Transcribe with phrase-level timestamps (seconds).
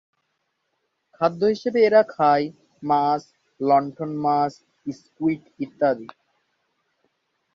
[1.13, 2.45] খাদ্য হিসেবে এরা খায়
[2.83, 3.21] মাছ,
[3.59, 4.51] লণ্ঠন মাছ,
[4.97, 6.07] স্কুইড ইত্যাদি।